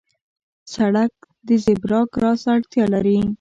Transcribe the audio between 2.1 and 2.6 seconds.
کراس